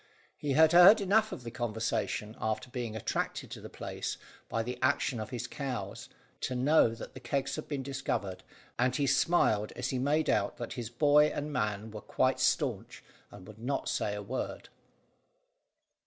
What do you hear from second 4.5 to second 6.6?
the action of his cows, to